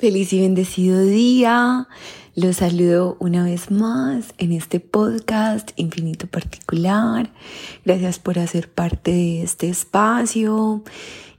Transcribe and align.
Feliz 0.00 0.32
y 0.32 0.40
bendecido 0.42 1.02
día. 1.02 1.88
Los 2.36 2.58
saludo 2.58 3.16
una 3.18 3.42
vez 3.42 3.72
más 3.72 4.32
en 4.38 4.52
este 4.52 4.78
podcast 4.78 5.72
infinito 5.74 6.28
particular. 6.28 7.32
Gracias 7.84 8.20
por 8.20 8.38
hacer 8.38 8.70
parte 8.70 9.10
de 9.10 9.42
este 9.42 9.68
espacio. 9.68 10.84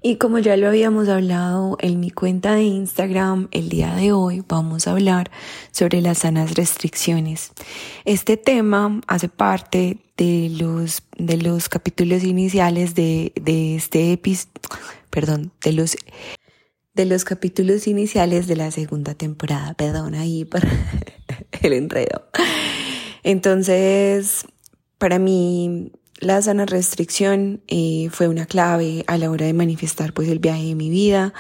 Y 0.02 0.18
como 0.18 0.40
ya 0.40 0.58
lo 0.58 0.68
habíamos 0.68 1.08
hablado 1.08 1.78
en 1.80 2.02
mi 2.02 2.12
cuenta 2.12 2.54
de 2.54 2.64
Instagram, 2.64 3.48
el 3.52 3.70
día 3.70 3.96
de 3.96 4.12
hoy 4.12 4.44
vamos 4.46 4.88
a 4.88 4.92
hablar 4.92 5.32
sobre 5.72 6.02
las 6.02 6.18
sanas 6.18 6.56
restricciones. 6.56 7.54
Este 8.04 8.36
tema 8.36 9.00
hace 9.08 9.30
parte 9.30 10.00
de 10.18 10.50
los, 10.50 11.04
de 11.18 11.38
los 11.38 11.70
capítulos 11.70 12.26
iniciales 12.26 12.94
de, 12.94 13.32
de 13.42 13.78
este 13.78 14.12
episodio, 14.12 14.52
perdón, 15.10 15.54
de 15.64 15.72
los 15.72 15.96
de 17.00 17.06
los 17.06 17.24
capítulos 17.24 17.88
iniciales 17.88 18.46
de 18.48 18.58
la 18.58 18.72
segunda 18.72 19.14
temporada. 19.14 19.74
Perdón 19.74 20.16
ahí 20.16 20.44
por 20.44 20.60
el 21.62 21.72
enredo. 21.72 22.26
Entonces, 23.24 24.44
para 24.98 25.18
mí, 25.18 25.94
la 26.20 26.42
sana 26.42 26.66
restricción 26.66 27.62
eh, 27.70 28.10
fue 28.12 28.28
una 28.28 28.46
clave 28.46 29.06
a 29.08 29.18
la 29.18 29.32
hora 29.32 29.46
de 29.46 29.54
manifestar 29.54 30.12
pues 30.12 30.28
el 30.28 30.40
viaje 30.40 30.66
de 30.66 30.76
mi 30.76 30.90
vida 30.90 31.34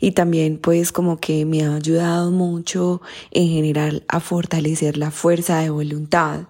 y 0.00 0.12
también 0.12 0.56
pues 0.56 0.92
como 0.92 1.18
que 1.18 1.44
me 1.44 1.62
ha 1.62 1.74
ayudado 1.74 2.30
mucho 2.30 3.02
en 3.32 3.48
general 3.48 4.02
a 4.08 4.20
fortalecer 4.20 4.96
la 4.96 5.10
fuerza 5.10 5.60
de 5.60 5.68
voluntad 5.68 6.46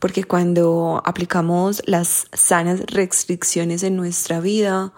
porque 0.00 0.24
cuando 0.24 1.02
aplicamos 1.04 1.82
las 1.86 2.26
sanas 2.32 2.80
restricciones 2.86 3.82
en 3.82 3.96
nuestra 3.96 4.40
vida 4.40 4.92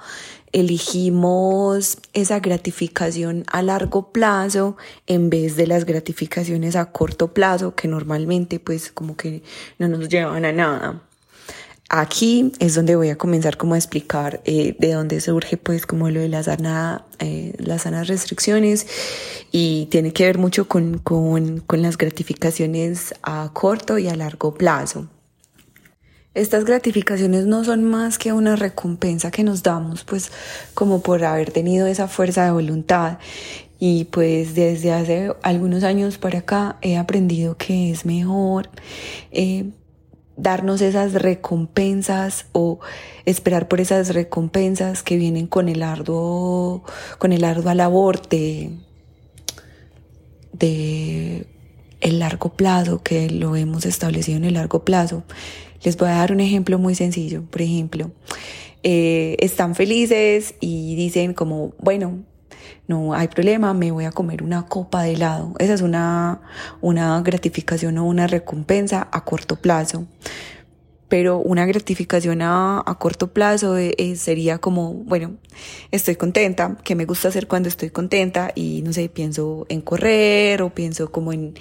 elegimos 0.52 1.98
esa 2.12 2.40
gratificación 2.40 3.44
a 3.50 3.62
largo 3.62 4.12
plazo 4.12 4.76
en 5.06 5.30
vez 5.30 5.56
de 5.56 5.66
las 5.66 5.84
gratificaciones 5.84 6.76
a 6.76 6.92
corto 6.92 7.32
plazo 7.32 7.74
que 7.74 7.88
normalmente 7.88 8.60
pues 8.60 8.92
como 8.92 9.16
que 9.16 9.42
no 9.78 9.88
nos 9.88 10.08
llevan 10.08 10.44
a 10.44 10.52
nada. 10.52 11.02
Aquí 11.94 12.52
es 12.58 12.74
donde 12.74 12.96
voy 12.96 13.10
a 13.10 13.18
comenzar 13.18 13.58
como 13.58 13.74
a 13.74 13.76
explicar 13.76 14.40
eh, 14.46 14.74
de 14.78 14.92
dónde 14.92 15.20
surge 15.20 15.58
pues 15.58 15.84
como 15.84 16.08
lo 16.08 16.20
de 16.20 16.28
la 16.30 16.42
sana, 16.42 17.04
eh, 17.18 17.52
las 17.58 17.82
sanas 17.82 18.08
restricciones 18.08 18.86
y 19.50 19.88
tiene 19.90 20.14
que 20.14 20.24
ver 20.24 20.38
mucho 20.38 20.68
con, 20.68 20.96
con, 20.96 21.60
con 21.60 21.82
las 21.82 21.98
gratificaciones 21.98 23.14
a 23.22 23.50
corto 23.52 23.98
y 23.98 24.08
a 24.08 24.16
largo 24.16 24.54
plazo. 24.54 25.06
Estas 26.34 26.64
gratificaciones 26.64 27.44
no 27.44 27.62
son 27.62 27.84
más 27.84 28.16
que 28.16 28.32
una 28.32 28.56
recompensa 28.56 29.30
que 29.30 29.44
nos 29.44 29.62
damos, 29.62 30.02
pues 30.04 30.32
como 30.72 31.02
por 31.02 31.22
haber 31.24 31.50
tenido 31.50 31.86
esa 31.86 32.08
fuerza 32.08 32.46
de 32.46 32.52
voluntad. 32.52 33.18
Y 33.78 34.04
pues 34.04 34.54
desde 34.54 34.92
hace 34.92 35.32
algunos 35.42 35.82
años 35.82 36.16
para 36.16 36.38
acá 36.38 36.78
he 36.80 36.96
aprendido 36.96 37.58
que 37.58 37.90
es 37.90 38.06
mejor 38.06 38.70
eh, 39.30 39.72
darnos 40.36 40.80
esas 40.80 41.12
recompensas 41.14 42.46
o 42.52 42.78
esperar 43.26 43.68
por 43.68 43.80
esas 43.80 44.14
recompensas 44.14 45.02
que 45.02 45.16
vienen 45.16 45.46
con 45.46 45.68
el 45.68 45.82
arduo, 45.82 46.82
con 47.18 47.32
el 47.32 47.44
arduo 47.44 47.74
labor 47.74 48.26
de, 48.28 48.70
de 50.52 51.46
el 52.00 52.18
largo 52.20 52.54
plazo, 52.54 53.02
que 53.02 53.28
lo 53.28 53.54
hemos 53.54 53.84
establecido 53.84 54.38
en 54.38 54.44
el 54.44 54.54
largo 54.54 54.84
plazo. 54.84 55.24
Les 55.84 55.96
voy 55.96 56.08
a 56.08 56.12
dar 56.12 56.32
un 56.32 56.40
ejemplo 56.40 56.78
muy 56.78 56.94
sencillo. 56.94 57.42
Por 57.50 57.62
ejemplo, 57.62 58.10
eh, 58.82 59.36
están 59.40 59.74
felices 59.74 60.54
y 60.60 60.94
dicen 60.96 61.34
como, 61.34 61.72
bueno, 61.78 62.20
no 62.86 63.14
hay 63.14 63.28
problema, 63.28 63.74
me 63.74 63.90
voy 63.90 64.04
a 64.04 64.12
comer 64.12 64.42
una 64.42 64.66
copa 64.66 65.02
de 65.02 65.12
helado. 65.14 65.54
Esa 65.58 65.74
es 65.74 65.82
una, 65.82 66.40
una 66.80 67.20
gratificación 67.22 67.98
o 67.98 68.06
una 68.06 68.26
recompensa 68.26 69.08
a 69.10 69.24
corto 69.24 69.56
plazo 69.56 70.06
pero 71.12 71.36
una 71.40 71.66
gratificación 71.66 72.40
a, 72.40 72.82
corto 72.98 73.34
plazo 73.34 73.76
eh, 73.76 73.94
eh, 73.98 74.16
sería 74.16 74.56
como, 74.56 74.94
bueno, 74.94 75.34
estoy 75.90 76.16
contenta, 76.16 76.78
que 76.84 76.94
me 76.94 77.04
gusta 77.04 77.28
hacer 77.28 77.46
cuando 77.46 77.68
estoy 77.68 77.90
contenta 77.90 78.50
y 78.54 78.80
no 78.80 78.94
sé, 78.94 79.10
pienso 79.10 79.66
en 79.68 79.82
correr 79.82 80.62
o 80.62 80.70
pienso 80.70 81.12
como 81.12 81.34
en, 81.34 81.52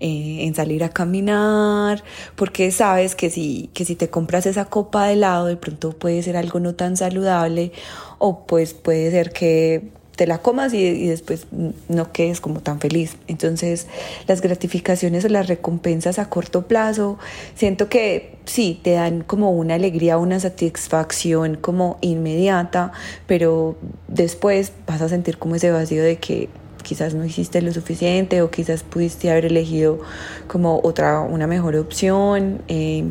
eh, 0.00 0.46
en 0.46 0.54
salir 0.54 0.82
a 0.84 0.88
caminar, 0.88 2.02
porque 2.34 2.70
sabes 2.70 3.14
que 3.14 3.28
si, 3.28 3.68
que 3.74 3.84
si 3.84 3.94
te 3.94 4.08
compras 4.08 4.46
esa 4.46 4.64
copa 4.64 5.08
de 5.08 5.12
helado 5.12 5.44
de 5.48 5.58
pronto 5.58 5.90
puede 5.90 6.22
ser 6.22 6.38
algo 6.38 6.58
no 6.58 6.74
tan 6.74 6.96
saludable 6.96 7.72
o 8.16 8.46
pues 8.46 8.72
puede 8.72 9.10
ser 9.10 9.34
que 9.34 9.90
te 10.16 10.26
la 10.26 10.38
comas 10.38 10.72
y, 10.74 11.06
después 11.06 11.46
no 11.88 12.12
quedes 12.12 12.40
como 12.40 12.60
tan 12.60 12.80
feliz. 12.80 13.16
Entonces, 13.26 13.86
las 14.26 14.40
gratificaciones 14.40 15.24
o 15.24 15.28
las 15.28 15.48
recompensas 15.48 16.18
a 16.18 16.28
corto 16.28 16.66
plazo, 16.66 17.18
siento 17.54 17.88
que 17.88 18.36
sí, 18.44 18.80
te 18.82 18.92
dan 18.92 19.22
como 19.22 19.50
una 19.52 19.74
alegría, 19.74 20.18
una 20.18 20.38
satisfacción 20.40 21.56
como 21.56 21.98
inmediata, 22.00 22.92
pero 23.26 23.76
después 24.08 24.72
vas 24.86 25.02
a 25.02 25.08
sentir 25.08 25.38
como 25.38 25.56
ese 25.56 25.70
vacío 25.70 26.02
de 26.02 26.16
que 26.16 26.48
quizás 26.82 27.14
no 27.14 27.24
hiciste 27.24 27.62
lo 27.62 27.72
suficiente 27.72 28.42
o 28.42 28.50
quizás 28.50 28.82
pudiste 28.82 29.30
haber 29.30 29.46
elegido 29.46 30.00
como 30.46 30.80
otra, 30.84 31.20
una 31.20 31.46
mejor 31.46 31.76
opción. 31.76 32.62
Eh. 32.68 33.04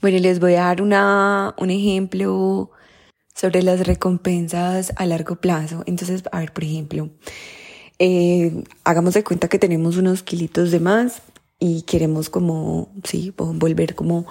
Bueno, 0.00 0.18
les 0.18 0.40
voy 0.40 0.54
a 0.54 0.64
dar 0.64 0.82
una, 0.82 1.54
un 1.58 1.70
ejemplo 1.70 2.70
sobre 3.34 3.62
las 3.62 3.86
recompensas 3.86 4.92
a 4.96 5.06
largo 5.06 5.36
plazo. 5.36 5.82
Entonces, 5.86 6.22
a 6.32 6.40
ver, 6.40 6.52
por 6.52 6.64
ejemplo, 6.64 7.10
eh, 7.98 8.64
hagamos 8.84 9.14
de 9.14 9.24
cuenta 9.24 9.48
que 9.48 9.58
tenemos 9.58 9.96
unos 9.96 10.22
kilitos 10.22 10.70
de 10.70 10.80
más 10.80 11.22
y 11.58 11.82
queremos 11.82 12.28
como, 12.28 12.90
sí, 13.04 13.32
volver 13.36 13.94
como 13.94 14.26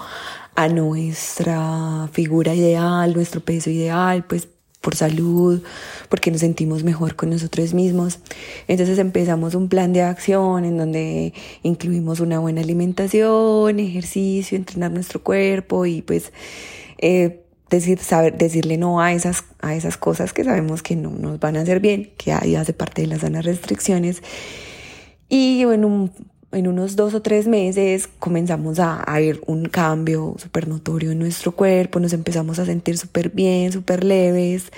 a 0.56 0.68
nuestra 0.68 2.10
figura 2.12 2.54
ideal, 2.54 3.14
nuestro 3.14 3.42
peso 3.42 3.70
ideal, 3.70 4.26
pues 4.26 4.50
por 4.82 4.96
salud, 4.96 5.62
porque 6.10 6.32
nos 6.32 6.42
sentimos 6.42 6.84
mejor 6.84 7.16
con 7.16 7.30
nosotros 7.30 7.74
mismos. 7.74 8.20
Entonces 8.68 9.00
empezamos 9.00 9.56
un 9.56 9.70
plan 9.70 9.94
de 9.94 10.02
acción 10.02 10.66
en 10.66 10.78
donde 10.78 11.34
incluimos 11.64 12.20
una 12.20 12.40
buena 12.40 12.62
alimentación, 12.62 13.80
ejercicio, 13.80 14.58
entrenar 14.58 14.92
nuestro 14.92 15.24
cuerpo 15.24 15.86
y 15.86 16.02
pues 16.02 16.34
eh, 16.98 17.46
decir, 17.72 18.00
saber, 18.00 18.38
decirle 18.38 18.78
no 18.78 19.02
a 19.02 19.14
esas, 19.14 19.44
a 19.62 19.74
esas 19.74 19.98
cosas 19.98 20.34
que 20.34 20.44
sabemos 20.44 20.84
que 20.84 20.96
no 20.96 21.10
nos 21.10 21.40
van 21.40 21.58
a 21.58 21.62
hacer 21.62 21.80
bien, 21.80 22.12
que 22.18 22.32
ahí 22.32 22.56
hace 22.56 22.74
parte 22.74 23.02
de 23.02 23.08
las 23.08 23.22
sanas 23.22 23.46
restricciones. 23.46 24.22
Y 25.30 25.62
en, 25.64 26.12
en 26.52 26.68
unos 26.68 26.96
dos 26.96 27.14
o 27.14 27.22
tres 27.22 27.48
meses 27.48 28.08
comenzamos 28.20 28.80
a, 28.80 29.02
a 29.02 29.20
ver 29.20 29.42
un 29.48 29.66
cambio 29.66 30.36
súper 30.38 30.68
notorio 30.68 31.12
en 31.12 31.20
nuestro 31.20 31.54
cuerpo, 31.54 32.00
nos 32.00 32.14
empezamos 32.14 32.60
a 32.60 32.66
sentir 32.66 32.98
súper 32.98 33.30
bien, 33.30 33.72
súper 33.72 34.04
leves 34.04 34.72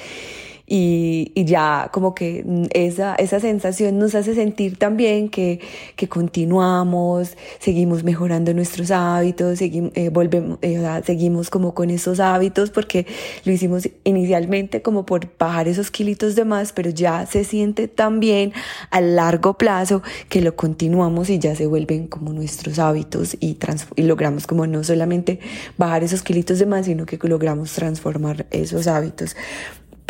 y, 0.65 1.33
y, 1.35 1.43
ya 1.43 1.89
como 1.91 2.15
que 2.15 2.45
esa, 2.71 3.15
esa 3.15 3.41
sensación 3.41 3.99
nos 3.99 4.15
hace 4.15 4.33
sentir 4.33 4.77
también 4.77 5.27
que, 5.27 5.59
que 5.97 6.07
continuamos, 6.07 7.35
seguimos 7.59 8.05
mejorando 8.05 8.53
nuestros 8.53 8.89
hábitos, 8.89 9.59
seguimos, 9.59 9.91
eh, 9.95 10.07
volvemos, 10.07 10.59
eh, 10.61 11.01
seguimos 11.05 11.49
como 11.49 11.73
con 11.73 11.89
esos 11.89 12.21
hábitos 12.21 12.69
porque 12.69 13.05
lo 13.43 13.51
hicimos 13.51 13.89
inicialmente 14.05 14.81
como 14.81 15.05
por 15.05 15.27
bajar 15.37 15.67
esos 15.67 15.91
kilitos 15.91 16.35
de 16.35 16.45
más, 16.45 16.71
pero 16.71 16.89
ya 16.89 17.25
se 17.25 17.43
siente 17.43 17.89
tan 17.89 18.21
bien 18.21 18.53
a 18.89 19.01
largo 19.01 19.55
plazo 19.55 20.01
que 20.29 20.39
lo 20.39 20.55
continuamos 20.55 21.29
y 21.29 21.39
ya 21.39 21.55
se 21.55 21.67
vuelven 21.67 22.07
como 22.07 22.31
nuestros 22.31 22.79
hábitos 22.79 23.35
y, 23.41 23.57
y 23.97 24.03
logramos 24.03 24.47
como 24.47 24.65
no 24.65 24.81
solamente 24.85 25.39
bajar 25.77 26.05
esos 26.05 26.23
kilitos 26.23 26.59
de 26.59 26.67
más, 26.67 26.85
sino 26.85 27.05
que 27.05 27.19
logramos 27.27 27.73
transformar 27.73 28.45
esos 28.49 28.87
hábitos. 28.87 29.35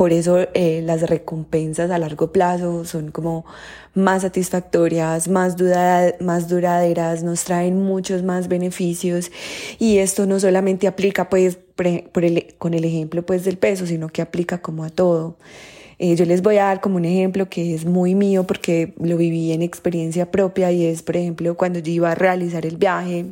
Por 0.03 0.11
eso 0.11 0.49
eh, 0.53 0.81
las 0.83 1.03
recompensas 1.03 1.89
a 1.89 1.97
largo 1.97 2.33
plazo 2.33 2.83
son 2.83 3.11
como 3.11 3.45
más 3.93 4.23
satisfactorias, 4.23 5.29
más, 5.29 5.55
más 6.19 6.49
duraderas, 6.49 7.23
nos 7.23 7.45
traen 7.45 7.81
muchos 7.81 8.21
más 8.21 8.49
beneficios 8.49 9.31
y 9.79 9.99
esto 9.99 10.25
no 10.25 10.41
solamente 10.41 10.87
aplica 10.87 11.29
pues 11.29 11.55
por 11.55 12.25
el, 12.25 12.53
con 12.57 12.73
el 12.73 12.83
ejemplo 12.83 13.25
pues 13.25 13.45
del 13.45 13.57
peso, 13.57 13.85
sino 13.85 14.09
que 14.09 14.21
aplica 14.21 14.61
como 14.61 14.83
a 14.83 14.89
todo. 14.89 15.37
Eh, 15.99 16.17
yo 16.17 16.25
les 16.25 16.41
voy 16.41 16.57
a 16.57 16.65
dar 16.65 16.81
como 16.81 16.97
un 16.97 17.05
ejemplo 17.05 17.47
que 17.47 17.73
es 17.73 17.85
muy 17.85 18.13
mío 18.13 18.45
porque 18.45 18.93
lo 18.99 19.15
viví 19.15 19.53
en 19.53 19.61
experiencia 19.61 20.29
propia 20.31 20.69
y 20.73 20.83
es 20.83 21.01
por 21.01 21.15
ejemplo 21.15 21.55
cuando 21.55 21.79
yo 21.79 21.93
iba 21.93 22.11
a 22.11 22.15
realizar 22.15 22.65
el 22.65 22.75
viaje 22.75 23.27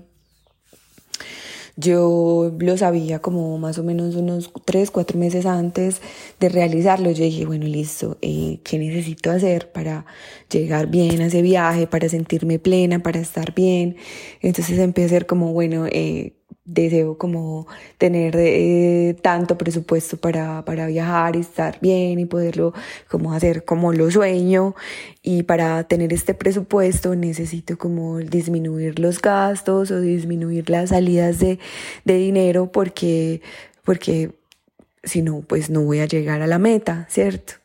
yo 1.76 2.52
lo 2.60 2.78
sabía 2.78 3.20
como 3.20 3.58
más 3.58 3.78
o 3.78 3.84
menos 3.84 4.16
unos 4.16 4.52
tres, 4.66 4.92
cuatro 4.92 5.18
meses 5.18 5.46
antes 5.46 6.02
de 6.40 6.50
realizarlo. 6.50 7.12
Yo 7.12 7.24
dije, 7.24 7.46
bueno, 7.46 7.66
listo, 7.66 8.18
eh, 8.22 8.60
¿qué 8.64 8.78
necesito 8.78 9.32
hacer 9.32 9.72
para 9.72 10.06
llegar 10.50 10.88
bien 10.88 11.22
a 11.22 11.28
ese 11.28 11.42
viaje, 11.42 11.88
para 11.88 12.10
sentirme 12.10 12.60
plena, 12.60 13.02
para 13.04 13.20
estar 13.20 13.54
bien? 13.54 13.98
Entonces 14.42 14.78
empecé 14.80 15.04
a 15.04 15.08
hacer 15.08 15.26
como, 15.26 15.54
bueno, 15.54 15.86
eh, 15.88 16.34
deseo 16.74 17.18
como 17.18 17.68
tener 17.98 18.36
eh, 18.38 19.16
tanto 19.22 19.58
presupuesto 19.58 20.18
para, 20.18 20.64
para 20.66 20.88
viajar 20.88 21.36
y 21.36 21.40
estar 21.40 21.78
bien 21.82 22.20
y 22.20 22.26
poderlo 22.26 22.74
como 23.10 23.34
hacer 23.34 23.66
como 23.66 23.94
lo 23.94 24.10
sueño 24.10 24.76
y 25.22 25.44
para 25.44 25.84
tener 25.84 26.14
este 26.14 26.34
presupuesto 26.34 27.16
necesito 27.16 27.78
como 27.78 28.20
disminuir 28.20 29.00
los 29.00 29.22
gastos 29.22 29.92
o 29.92 30.00
disminuir 30.00 30.70
las 30.70 30.90
salidas 30.90 31.40
de, 31.40 31.60
de 32.06 32.18
dinero 32.18 32.72
porque, 32.72 33.42
porque 33.84 34.32
si 35.04 35.22
no, 35.22 35.42
pues 35.42 35.70
no 35.70 35.82
voy 35.82 36.00
a 36.00 36.06
llegar 36.06 36.42
a 36.42 36.48
la 36.48 36.60
meta, 36.60 37.08
¿cierto? 37.10 37.61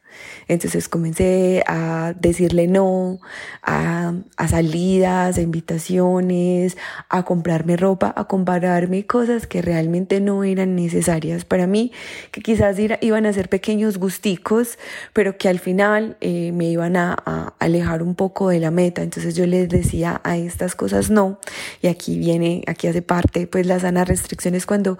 Entonces 0.48 0.88
comencé 0.88 1.62
a 1.66 2.14
decirle 2.18 2.66
no 2.68 3.18
a, 3.62 4.14
salidas, 4.48 5.38
a 5.38 5.40
invitaciones, 5.40 6.76
a 7.08 7.24
comprarme 7.24 7.76
ropa, 7.76 8.12
a 8.16 8.24
comprarme 8.24 9.06
cosas 9.06 9.46
que 9.46 9.62
realmente 9.62 10.20
no 10.20 10.44
eran 10.44 10.76
necesarias 10.76 11.44
para 11.44 11.66
mí, 11.66 11.92
que 12.30 12.40
quizás 12.40 12.76
iban 13.00 13.26
a 13.26 13.32
ser 13.32 13.48
pequeños 13.48 13.98
gusticos, 13.98 14.78
pero 15.12 15.36
que 15.36 15.48
al 15.48 15.58
final 15.58 16.16
eh, 16.20 16.52
me 16.52 16.66
iban 16.66 16.96
a, 16.96 17.16
a 17.26 17.54
alejar 17.58 18.02
un 18.02 18.14
poco 18.14 18.50
de 18.50 18.60
la 18.60 18.70
meta. 18.70 19.02
Entonces 19.02 19.34
yo 19.34 19.46
les 19.46 19.68
decía 19.68 20.20
a 20.24 20.36
estas 20.36 20.74
cosas 20.74 21.10
no. 21.10 21.38
Y 21.82 21.88
aquí 21.88 22.18
viene, 22.18 22.62
aquí 22.66 22.86
hace 22.86 23.02
parte 23.02 23.46
pues 23.46 23.66
la 23.66 23.80
sana 23.80 24.04
restricción 24.04 24.54
es 24.54 24.66
cuando 24.66 24.98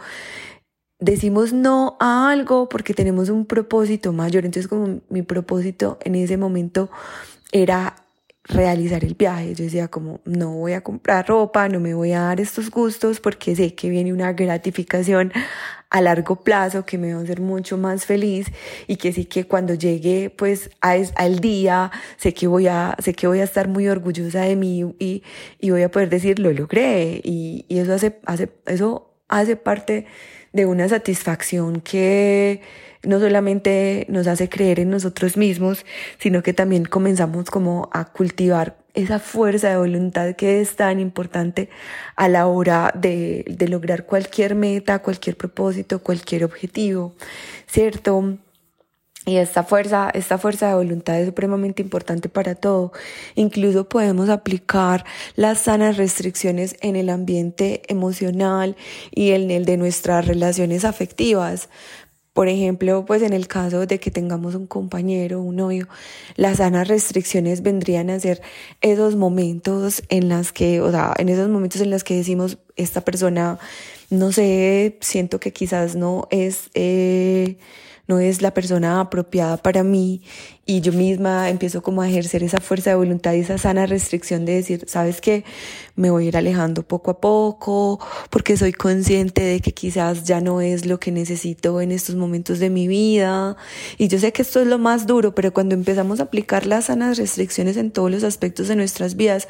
decimos 0.98 1.52
no 1.52 1.96
a 2.00 2.30
algo 2.30 2.68
porque 2.68 2.94
tenemos 2.94 3.28
un 3.28 3.46
propósito 3.46 4.12
mayor. 4.12 4.44
Entonces 4.44 4.68
como 4.68 5.00
mi 5.08 5.22
propósito 5.22 5.98
en 6.02 6.14
ese 6.14 6.36
momento 6.36 6.90
era 7.52 7.96
realizar 8.48 9.04
el 9.04 9.14
viaje. 9.14 9.54
Yo 9.54 9.64
decía 9.64 9.88
como 9.88 10.20
no 10.24 10.52
voy 10.52 10.72
a 10.72 10.82
comprar 10.82 11.28
ropa, 11.28 11.68
no 11.68 11.80
me 11.80 11.94
voy 11.94 12.12
a 12.12 12.20
dar 12.20 12.40
estos 12.40 12.70
gustos 12.70 13.20
porque 13.20 13.56
sé 13.56 13.74
que 13.74 13.90
viene 13.90 14.12
una 14.12 14.32
gratificación 14.32 15.32
a 15.90 16.00
largo 16.00 16.36
plazo 16.36 16.84
que 16.84 16.98
me 16.98 17.14
va 17.14 17.20
a 17.20 17.22
hacer 17.22 17.40
mucho 17.40 17.78
más 17.78 18.06
feliz 18.06 18.48
y 18.86 18.96
que 18.96 19.12
sí 19.12 19.24
que 19.24 19.46
cuando 19.46 19.74
llegue 19.74 20.30
pues 20.30 20.70
a 20.80 20.96
al 21.14 21.38
día 21.38 21.92
sé 22.16 22.34
que 22.34 22.48
voy 22.48 22.66
a 22.66 22.96
sé 22.98 23.14
que 23.14 23.26
voy 23.28 23.40
a 23.40 23.44
estar 23.44 23.68
muy 23.68 23.88
orgullosa 23.88 24.40
de 24.42 24.56
mí 24.56 24.94
y, 24.98 25.22
y 25.60 25.70
voy 25.70 25.82
a 25.82 25.90
poder 25.90 26.10
decir 26.10 26.38
lo 26.40 26.52
logré 26.52 27.20
y, 27.22 27.64
y 27.68 27.78
eso 27.78 27.94
hace, 27.94 28.18
hace 28.26 28.50
eso 28.66 29.12
hace 29.28 29.56
parte 29.56 30.06
de 30.56 30.66
una 30.66 30.88
satisfacción 30.88 31.80
que 31.80 32.62
no 33.04 33.20
solamente 33.20 34.06
nos 34.08 34.26
hace 34.26 34.48
creer 34.48 34.80
en 34.80 34.90
nosotros 34.90 35.36
mismos, 35.36 35.84
sino 36.18 36.42
que 36.42 36.54
también 36.54 36.86
comenzamos 36.86 37.50
como 37.50 37.88
a 37.92 38.06
cultivar 38.06 38.76
esa 38.94 39.18
fuerza 39.18 39.68
de 39.68 39.76
voluntad 39.76 40.34
que 40.34 40.62
es 40.62 40.74
tan 40.74 40.98
importante 40.98 41.68
a 42.16 42.28
la 42.28 42.46
hora 42.46 42.90
de, 42.94 43.44
de 43.46 43.68
lograr 43.68 44.06
cualquier 44.06 44.54
meta, 44.54 45.00
cualquier 45.00 45.36
propósito, 45.36 46.02
cualquier 46.02 46.44
objetivo, 46.44 47.14
¿cierto? 47.66 48.38
Y 49.28 49.38
esta 49.38 49.64
fuerza, 49.64 50.08
esta 50.14 50.38
fuerza 50.38 50.68
de 50.68 50.74
voluntad 50.76 51.18
es 51.18 51.26
supremamente 51.26 51.82
importante 51.82 52.28
para 52.28 52.54
todo. 52.54 52.92
Incluso 53.34 53.88
podemos 53.88 54.28
aplicar 54.28 55.04
las 55.34 55.58
sanas 55.62 55.96
restricciones 55.96 56.76
en 56.80 56.94
el 56.94 57.10
ambiente 57.10 57.82
emocional 57.88 58.76
y 59.10 59.32
en 59.32 59.50
el 59.50 59.64
de 59.64 59.78
nuestras 59.78 60.28
relaciones 60.28 60.84
afectivas. 60.84 61.68
Por 62.34 62.46
ejemplo, 62.48 63.04
pues 63.04 63.22
en 63.22 63.32
el 63.32 63.48
caso 63.48 63.84
de 63.86 63.98
que 63.98 64.12
tengamos 64.12 64.54
un 64.54 64.68
compañero, 64.68 65.40
un 65.40 65.56
novio, 65.56 65.88
las 66.36 66.58
sanas 66.58 66.86
restricciones 66.86 67.62
vendrían 67.62 68.10
a 68.10 68.20
ser 68.20 68.42
esos 68.80 69.16
momentos 69.16 70.04
en 70.08 70.28
las 70.28 70.52
que, 70.52 70.80
o 70.80 70.90
sea, 70.92 71.14
en 71.18 71.30
esos 71.30 71.48
momentos 71.48 71.80
en 71.80 71.90
los 71.90 72.04
que 72.04 72.14
decimos, 72.14 72.58
esta 72.76 73.00
persona, 73.00 73.58
no 74.08 74.30
sé, 74.30 74.98
siento 75.00 75.40
que 75.40 75.52
quizás 75.52 75.96
no 75.96 76.28
es, 76.30 76.70
eh, 76.74 77.56
no 78.08 78.20
es 78.20 78.42
la 78.42 78.52
persona 78.52 79.00
apropiada 79.00 79.56
para 79.56 79.82
mí 79.82 80.22
y 80.64 80.80
yo 80.80 80.92
misma 80.92 81.48
empiezo 81.48 81.82
como 81.82 82.02
a 82.02 82.08
ejercer 82.08 82.42
esa 82.42 82.60
fuerza 82.60 82.90
de 82.90 82.96
voluntad 82.96 83.34
y 83.34 83.40
esa 83.40 83.56
sana 83.56 83.86
restricción 83.86 84.44
de 84.44 84.54
decir, 84.54 84.84
sabes 84.88 85.20
que 85.20 85.44
me 85.94 86.10
voy 86.10 86.24
a 86.24 86.28
ir 86.28 86.36
alejando 86.36 86.82
poco 86.82 87.12
a 87.12 87.20
poco 87.20 88.00
porque 88.30 88.56
soy 88.56 88.72
consciente 88.72 89.42
de 89.42 89.60
que 89.60 89.72
quizás 89.72 90.24
ya 90.24 90.40
no 90.40 90.60
es 90.60 90.84
lo 90.84 90.98
que 90.98 91.12
necesito 91.12 91.80
en 91.80 91.92
estos 91.92 92.16
momentos 92.16 92.58
de 92.58 92.70
mi 92.70 92.88
vida. 92.88 93.56
Y 93.96 94.08
yo 94.08 94.18
sé 94.18 94.32
que 94.32 94.42
esto 94.42 94.60
es 94.60 94.66
lo 94.66 94.78
más 94.78 95.06
duro, 95.06 95.34
pero 95.34 95.52
cuando 95.52 95.74
empezamos 95.74 96.18
a 96.18 96.24
aplicar 96.24 96.66
las 96.66 96.86
sanas 96.86 97.18
restricciones 97.18 97.76
en 97.76 97.92
todos 97.92 98.10
los 98.10 98.24
aspectos 98.24 98.68
de 98.68 98.76
nuestras 98.76 99.16
vidas, 99.16 99.46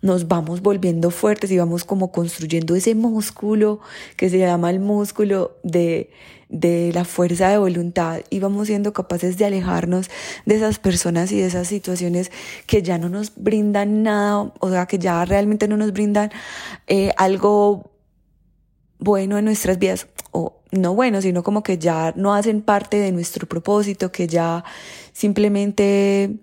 nos 0.00 0.28
vamos 0.28 0.62
volviendo 0.62 1.10
fuertes 1.10 1.50
y 1.50 1.58
vamos 1.58 1.84
como 1.84 2.12
construyendo 2.12 2.74
ese 2.74 2.94
músculo 2.94 3.80
que 4.16 4.30
se 4.30 4.38
llama 4.38 4.70
el 4.70 4.80
músculo 4.80 5.56
de 5.62 6.10
de 6.48 6.92
la 6.94 7.04
fuerza 7.04 7.48
de 7.48 7.58
voluntad 7.58 8.20
y 8.30 8.40
vamos 8.40 8.68
siendo 8.68 8.92
capaces 8.92 9.36
de 9.36 9.44
alejarnos 9.44 10.10
de 10.46 10.56
esas 10.56 10.78
personas 10.78 11.30
y 11.32 11.38
de 11.38 11.46
esas 11.46 11.68
situaciones 11.68 12.30
que 12.66 12.82
ya 12.82 12.98
no 12.98 13.08
nos 13.08 13.32
brindan 13.36 14.02
nada, 14.02 14.52
o 14.58 14.70
sea, 14.70 14.86
que 14.86 14.98
ya 14.98 15.24
realmente 15.24 15.68
no 15.68 15.76
nos 15.76 15.92
brindan 15.92 16.30
eh, 16.86 17.12
algo 17.16 17.90
bueno 18.98 19.38
en 19.38 19.44
nuestras 19.44 19.78
vidas, 19.78 20.08
o 20.32 20.60
no 20.70 20.94
bueno, 20.94 21.20
sino 21.22 21.42
como 21.42 21.62
que 21.62 21.78
ya 21.78 22.12
no 22.16 22.34
hacen 22.34 22.62
parte 22.62 22.98
de 22.98 23.12
nuestro 23.12 23.46
propósito, 23.46 24.10
que 24.10 24.26
ya 24.26 24.64
simplemente 25.12 26.38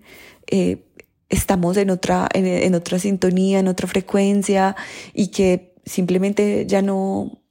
eh, 0.47 0.85
estamos 1.29 1.77
en 1.77 1.89
otra, 1.89 2.27
en, 2.33 2.45
en 2.45 2.75
otra 2.75 2.99
sintonía, 2.99 3.59
en 3.59 3.67
otra 3.67 3.87
frecuencia 3.87 4.75
y 5.13 5.27
que 5.27 5.75
simplemente 5.85 6.65
ya 6.67 6.81
no 6.81 7.41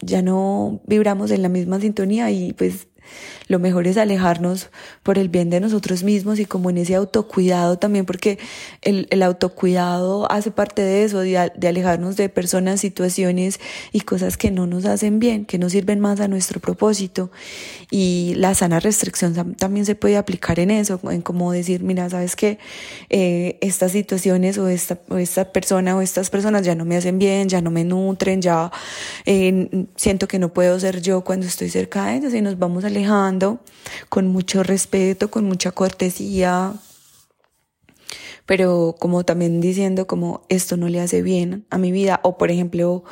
ya 0.00 0.22
no 0.22 0.82
vibramos 0.86 1.30
en 1.30 1.42
la 1.42 1.48
misma 1.48 1.80
sintonía 1.80 2.30
y 2.30 2.52
pues 2.52 2.88
lo 3.48 3.58
mejor 3.58 3.86
es 3.86 3.96
alejarnos 3.96 4.70
por 5.02 5.18
el 5.18 5.28
bien 5.28 5.50
de 5.50 5.60
nosotros 5.60 6.02
mismos 6.02 6.38
y 6.38 6.46
como 6.46 6.70
en 6.70 6.78
ese 6.78 6.94
autocuidado 6.94 7.78
también, 7.78 8.06
porque 8.06 8.38
el, 8.82 9.06
el 9.10 9.22
autocuidado 9.22 10.30
hace 10.30 10.50
parte 10.50 10.82
de 10.82 11.04
eso, 11.04 11.20
de, 11.20 11.38
alejarnos 11.38 12.16
de 12.16 12.28
personas, 12.28 12.80
situaciones 12.80 13.60
y 13.92 14.00
cosas 14.00 14.36
que 14.36 14.50
no 14.50 14.66
nos 14.66 14.84
hacen 14.84 15.18
bien, 15.18 15.44
que 15.44 15.58
no 15.58 15.68
sirven 15.70 16.00
más 16.00 16.20
a 16.20 16.28
nuestro 16.28 16.60
propósito. 16.60 17.30
Y 17.90 18.34
la 18.36 18.54
sana 18.54 18.80
restricción 18.80 19.54
también 19.56 19.86
se 19.86 19.94
puede 19.94 20.16
aplicar 20.16 20.58
en 20.60 20.70
eso, 20.70 21.00
en 21.10 21.22
como 21.22 21.52
decir, 21.52 21.82
mira, 21.82 22.08
sabes 22.10 22.36
que 22.36 22.58
eh, 23.10 23.58
estas 23.60 23.92
situaciones 23.92 24.58
o 24.58 24.68
esta, 24.68 24.98
o 25.08 25.16
esta 25.16 25.52
persona 25.52 25.96
o 25.96 26.00
estas 26.00 26.30
personas 26.30 26.62
ya 26.62 26.74
no 26.74 26.84
me 26.84 26.96
hacen 26.96 27.18
bien, 27.18 27.48
ya 27.48 27.60
no 27.60 27.70
me 27.70 27.84
nutren, 27.84 28.40
ya 28.40 28.70
eh, 29.26 29.86
siento 29.96 30.28
que 30.28 30.38
no 30.38 30.52
puedo 30.52 30.78
ser 30.80 31.00
yo 31.00 31.22
cuando 31.22 31.46
estoy 31.46 31.70
cerca 31.70 32.06
de 32.06 32.16
ellos 32.16 32.34
y 32.34 32.40
nos 32.40 32.58
vamos 32.58 32.84
alejando 32.94 33.60
con 34.08 34.28
mucho 34.28 34.62
respeto, 34.62 35.30
con 35.30 35.44
mucha 35.44 35.72
cortesía, 35.72 36.74
pero 38.46 38.94
como 38.98 39.24
también 39.24 39.60
diciendo 39.60 40.06
como 40.06 40.42
esto 40.48 40.76
no 40.76 40.88
le 40.88 41.00
hace 41.00 41.22
bien 41.22 41.66
a 41.70 41.78
mi 41.78 41.90
vida 41.92 42.20
o 42.22 42.38
por 42.38 42.50
ejemplo 42.50 43.04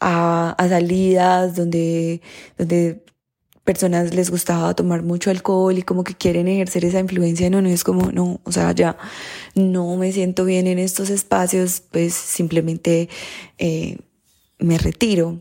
a, 0.00 0.56
salidas 0.68 1.56
donde, 1.56 2.20
donde 2.58 3.04
personas 3.64 4.12
les 4.14 4.30
gustaba 4.30 4.74
tomar 4.74 5.02
mucho 5.02 5.30
alcohol 5.30 5.78
y 5.78 5.82
como 5.82 6.04
que 6.04 6.14
quieren 6.14 6.48
ejercer 6.48 6.84
esa 6.84 7.00
influencia 7.00 7.48
no, 7.48 7.62
no 7.62 7.68
es 7.68 7.82
como 7.84 8.12
no, 8.12 8.40
o 8.44 8.52
sea, 8.52 8.72
ya 8.72 8.98
no 9.54 9.96
me 9.96 10.12
siento 10.12 10.44
bien 10.44 10.66
en 10.66 10.78
estos 10.78 11.08
espacios, 11.08 11.82
pues 11.90 12.12
simplemente 12.12 13.08
eh, 13.58 13.98
me 14.58 14.76
retiro. 14.76 15.40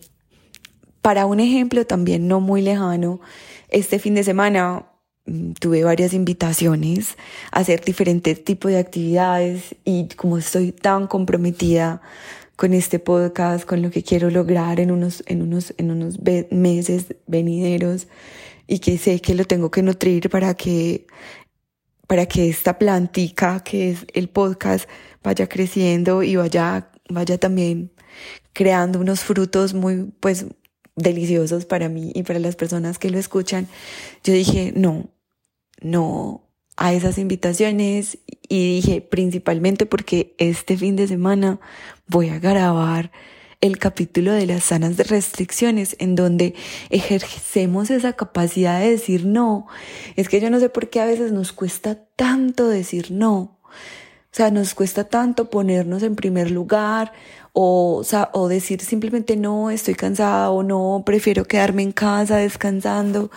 Para 1.04 1.26
un 1.26 1.42
ejemplo 1.42 1.86
también 1.86 2.30
no 2.30 2.40
muy 2.40 2.62
lejano, 2.62 3.20
este 3.68 4.00
fin 4.00 4.16
de 4.16 4.24
semana 4.24 4.86
mm, 5.26 5.52
tuve 5.60 5.84
varias 5.84 6.14
invitaciones 6.14 7.18
a 7.52 7.60
hacer 7.60 7.84
diferentes 7.84 8.42
tipos 8.42 8.72
de 8.72 8.78
actividades 8.78 9.76
y 9.84 10.08
como 10.16 10.38
estoy 10.38 10.72
tan 10.72 11.08
comprometida 11.08 12.02
con 12.56 12.72
este 12.72 13.00
podcast, 13.00 13.66
con 13.66 13.82
lo 13.82 13.92
que 13.92 14.02
quiero 14.02 14.30
lograr 14.30 14.80
en 14.80 14.92
unos, 14.92 15.24
en 15.28 15.42
unos, 15.42 15.74
en 15.78 15.92
unos 15.92 16.20
meses 16.52 17.14
venideros 17.28 18.08
y 18.66 18.80
que 18.80 18.98
sé 18.98 19.20
que 19.20 19.36
lo 19.36 19.44
tengo 19.44 19.72
que 19.72 19.84
nutrir 19.84 20.30
para 20.30 20.54
que, 20.54 21.06
para 22.08 22.28
que 22.28 22.48
esta 22.48 22.80
plantica 22.80 23.60
que 23.60 23.92
es 23.92 24.06
el 24.14 24.30
podcast 24.30 24.88
vaya 25.22 25.50
creciendo 25.50 26.24
y 26.24 26.38
vaya, 26.38 26.92
vaya 27.10 27.38
también 27.38 27.92
creando 28.54 29.00
unos 29.02 29.20
frutos 29.20 29.74
muy, 29.74 30.14
pues, 30.22 30.46
deliciosos 30.96 31.66
para 31.66 31.90
mí 31.90 32.12
y 32.14 32.24
para 32.24 32.40
las 32.40 32.56
personas 32.56 33.00
que 33.00 33.10
lo 33.10 33.18
escuchan, 33.18 33.68
yo 34.24 34.34
dije, 34.34 34.74
no, 34.76 35.10
no 35.82 36.44
a 36.76 36.94
esas 36.94 37.18
invitaciones 37.18 38.18
y 38.48 38.76
dije 38.76 39.02
principalmente 39.02 39.86
porque 39.86 40.36
este 40.38 40.78
fin 40.78 40.96
de 40.96 41.08
semana 41.08 41.60
voy 42.08 42.30
a 42.30 42.40
grabar 42.40 43.12
el 43.62 43.78
capítulo 43.78 44.34
de 44.34 44.46
las 44.46 44.66
sanas 44.66 44.98
restricciones 45.08 45.96
en 46.00 46.16
donde 46.16 46.54
ejercemos 46.90 47.90
esa 47.92 48.12
capacidad 48.12 48.82
de 48.82 48.90
decir 48.90 49.26
no. 49.26 49.68
Es 50.18 50.28
que 50.28 50.42
yo 50.42 50.50
no 50.50 50.60
sé 50.60 50.68
por 50.68 50.90
qué 50.90 51.00
a 51.00 51.06
veces 51.06 51.32
nos 51.32 51.54
cuesta 51.54 51.96
tanto 52.18 52.68
decir 52.68 53.12
no, 53.12 53.38
O 53.40 54.36
sea, 54.36 54.52
nos 54.52 54.74
cuesta 54.74 55.06
tanto 55.06 55.50
ponernos 55.50 56.04
en 56.04 56.16
primer 56.16 56.52
lugar 56.52 57.14
o, 57.54 58.04
o, 58.34 58.48
decir 58.48 58.82
simplemente 58.82 59.36
no, 59.38 59.70
estoy 59.70 59.96
cansada 59.96 60.50
o 60.50 60.64
no, 60.64 61.04
prefiero 61.06 61.46
quedarme 61.46 61.84
en 61.84 61.92
casa 61.92 62.38
descansando. 62.38 63.32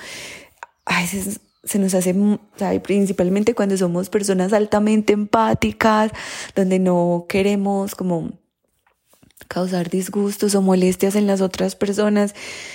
A 0.87 1.01
veces 1.01 1.41
se 1.65 1.79
nos 1.79 1.95
hace, 1.95 2.13
o 2.13 2.39
sea, 2.57 2.81
principalmente 2.83 3.55
cuando 3.55 3.77
somos 3.77 4.09
personas 4.09 4.53
altamente 4.53 5.13
empáticas, 5.13 6.13
donde 6.55 6.79
no 6.79 7.27
queremos 7.29 7.95
como 7.95 8.33
causar 9.49 9.91
disgustos 9.91 10.55
o 10.55 10.63
molestias 10.63 11.15
en 11.15 11.27
las 11.27 11.41
otras 11.41 11.77
personas 11.77 12.35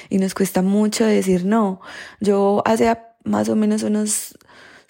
y 0.10 0.20
nos 0.20 0.34
cuesta 0.34 0.62
mucho 0.62 1.06
decir 1.06 1.46
no. 1.46 1.82
Yo 2.20 2.62
hace 2.66 2.96
más 3.24 3.50
o 3.50 3.56
menos 3.56 3.84
unos 3.84 4.38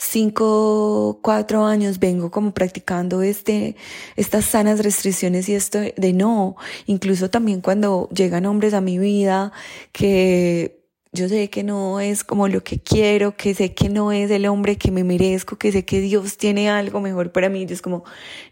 cinco, 0.02 1.20
cuatro 1.22 1.64
años 1.64 2.00
vengo 2.00 2.32
como 2.32 2.54
practicando 2.54 3.22
este, 3.22 3.76
estas 4.16 4.46
sanas 4.46 4.84
restricciones 4.84 5.48
y 5.48 5.54
esto 5.54 5.80
de 5.80 6.14
no, 6.14 6.56
incluso 6.88 7.30
también 7.30 7.62
cuando 7.62 8.10
llegan 8.10 8.48
hombres 8.48 8.74
a 8.74 8.82
mi 8.82 8.98
vida 8.98 9.52
que 9.92 10.82
yo 11.14 11.30
sé 11.30 11.50
que 11.50 11.64
no 11.64 12.00
es 12.00 12.24
como 12.24 12.48
lo 12.48 12.64
que 12.64 12.80
quiero, 12.80 13.36
que 13.36 13.54
sé 13.54 13.74
que 13.74 13.90
no 13.90 14.12
es 14.12 14.32
el 14.32 14.48
hombre 14.48 14.78
que 14.78 14.92
me 14.92 15.04
merezco, 15.04 15.58
que 15.58 15.72
sé 15.72 15.86
que 15.86 16.00
Dios 16.00 16.38
tiene 16.38 16.70
algo 16.70 17.02
mejor 17.02 17.32
para 17.34 17.50
mí. 17.50 17.66
Yo 17.66 17.74
es 17.74 17.82
como, 17.82 18.06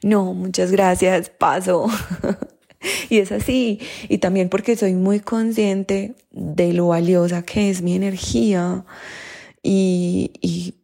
no, 0.04 0.34
muchas 0.34 0.70
gracias, 0.70 1.30
paso. 1.30 1.88
y 3.10 3.20
es 3.20 3.32
así. 3.32 3.80
Y 4.10 4.18
también 4.18 4.50
porque 4.50 4.76
soy 4.76 4.94
muy 4.94 5.22
consciente 5.22 6.16
de 6.32 6.74
lo 6.74 6.90
valiosa 6.90 7.44
que 7.44 7.70
es 7.70 7.82
mi 7.82 7.96
energía. 7.96 8.84
Y, 9.64 10.32
y 10.42 10.79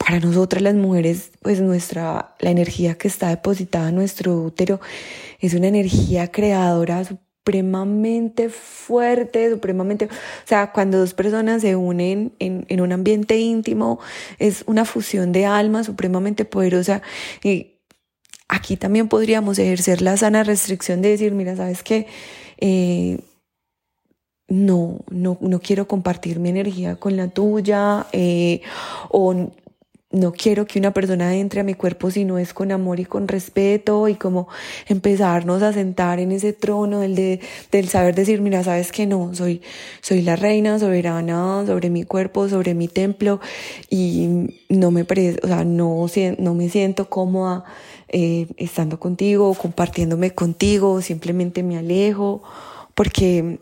para 0.00 0.18
nosotras 0.18 0.62
las 0.62 0.74
mujeres, 0.74 1.30
pues 1.42 1.60
nuestra, 1.60 2.34
la 2.40 2.50
energía 2.50 2.96
que 2.96 3.06
está 3.06 3.28
depositada 3.28 3.90
en 3.90 3.96
nuestro 3.96 4.34
útero 4.34 4.80
es 5.40 5.52
una 5.52 5.68
energía 5.68 6.28
creadora 6.28 7.04
supremamente 7.04 8.48
fuerte, 8.48 9.50
supremamente, 9.50 10.06
o 10.06 10.08
sea, 10.46 10.72
cuando 10.72 10.98
dos 10.98 11.12
personas 11.12 11.60
se 11.60 11.76
unen 11.76 12.32
en, 12.38 12.64
en 12.68 12.80
un 12.80 12.92
ambiente 12.92 13.38
íntimo, 13.38 14.00
es 14.38 14.64
una 14.66 14.86
fusión 14.86 15.32
de 15.32 15.44
alma 15.44 15.84
supremamente 15.84 16.46
poderosa. 16.46 17.02
Y 17.44 17.76
aquí 18.48 18.78
también 18.78 19.06
podríamos 19.06 19.58
ejercer 19.58 20.00
la 20.00 20.16
sana 20.16 20.44
restricción 20.44 21.02
de 21.02 21.10
decir, 21.10 21.32
mira, 21.32 21.56
sabes 21.56 21.82
qué, 21.82 22.06
eh, 22.56 23.20
no, 24.48 24.98
no, 25.10 25.38
no 25.40 25.60
quiero 25.60 25.86
compartir 25.86 26.40
mi 26.40 26.48
energía 26.48 26.96
con 26.96 27.16
la 27.16 27.28
tuya, 27.28 28.06
eh, 28.12 28.62
o 29.08 29.52
no 30.12 30.32
quiero 30.32 30.66
que 30.66 30.78
una 30.78 30.92
persona 30.92 31.36
entre 31.36 31.60
a 31.60 31.64
mi 31.64 31.74
cuerpo 31.74 32.10
si 32.10 32.24
no 32.24 32.38
es 32.38 32.52
con 32.52 32.72
amor 32.72 32.98
y 32.98 33.04
con 33.04 33.28
respeto 33.28 34.08
y 34.08 34.16
como 34.16 34.48
empezarnos 34.88 35.62
a 35.62 35.72
sentar 35.72 36.18
en 36.18 36.32
ese 36.32 36.52
trono 36.52 37.00
del, 37.00 37.14
de, 37.14 37.40
del 37.70 37.88
saber 37.88 38.16
decir, 38.16 38.40
mira, 38.40 38.64
sabes 38.64 38.90
que 38.90 39.06
no, 39.06 39.32
soy, 39.34 39.62
soy 40.00 40.22
la 40.22 40.34
reina 40.34 40.78
soberana 40.80 41.64
sobre 41.64 41.90
mi 41.90 42.02
cuerpo, 42.02 42.48
sobre 42.48 42.74
mi 42.74 42.88
templo 42.88 43.40
y 43.88 44.48
no 44.68 44.90
me, 44.90 45.02
o 45.02 45.46
sea, 45.46 45.64
no, 45.64 46.06
no 46.38 46.54
me 46.54 46.68
siento 46.68 47.08
cómoda 47.08 47.64
eh, 48.08 48.48
estando 48.56 48.98
contigo, 48.98 49.54
compartiéndome 49.54 50.34
contigo, 50.34 51.00
simplemente 51.02 51.62
me 51.62 51.78
alejo 51.78 52.42
porque 52.94 53.60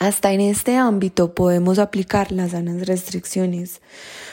hasta 0.00 0.32
en 0.32 0.40
este 0.40 0.76
ámbito 0.76 1.34
podemos 1.34 1.78
aplicar 1.78 2.32
las 2.32 2.52
sanas 2.52 2.86
restricciones, 2.86 3.82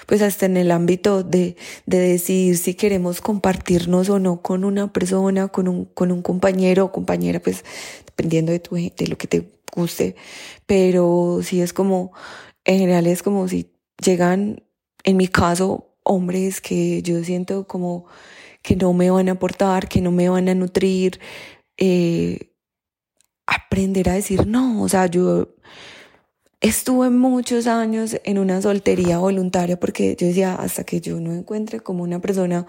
pues 0.06 0.22
hasta 0.22 0.46
en 0.46 0.56
el 0.56 0.72
ámbito 0.72 1.24
de, 1.24 1.58
de 1.86 2.00
decidir 2.00 2.58
si 2.58 2.74
queremos 2.74 3.20
compartirnos 3.20 4.10
o 4.10 4.18
no 4.18 4.42
con 4.42 4.64
una 4.64 4.94
persona, 4.94 5.50
con 5.50 5.68
un, 5.68 5.86
con 5.86 6.14
un 6.14 6.22
compañero 6.22 6.86
o 6.86 6.92
compañera, 6.94 7.42
pues 7.42 7.66
dependiendo 8.06 8.54
de, 8.54 8.60
tu, 8.60 8.76
de 8.76 9.08
lo 9.10 9.18
que 9.18 9.28
te 9.28 9.52
guste, 9.76 10.16
pero 10.66 11.42
sí 11.44 11.62
es 11.62 11.74
como, 11.74 12.14
en 12.64 12.80
general 12.80 13.06
es 13.06 13.22
como 13.22 13.50
si 13.50 13.70
llegan, 14.02 14.64
en 15.04 15.18
mi 15.18 15.28
caso, 15.28 15.98
hombres 16.04 16.62
que 16.62 17.02
yo 17.02 17.22
siento 17.26 17.68
como 17.68 18.06
que 18.62 18.78
no 18.78 18.94
me 18.94 19.12
van 19.12 19.28
a 19.28 19.34
aportar, 19.34 19.90
que 19.90 20.00
no 20.00 20.12
me 20.12 20.30
van 20.30 20.48
a 20.48 20.56
nutrir, 20.56 21.20
eh, 21.76 22.54
aprender 23.48 24.10
a 24.10 24.14
decir 24.14 24.46
no, 24.46 24.84
o 24.84 24.90
sea, 24.90 25.08
yo 25.08 25.57
estuve 26.60 27.12
muchos 27.12 27.68
años 27.68 28.18
en 28.24 28.40
una 28.40 28.62
soltería 28.62 29.20
voluntaria 29.20 29.80
porque 29.80 30.16
yo 30.20 30.28
decía, 30.28 30.56
hasta 30.56 30.84
que 30.84 31.02
yo 31.02 31.20
no 31.20 31.34
encuentre 31.34 31.80
como 31.80 32.04
una 32.04 32.20
persona 32.20 32.66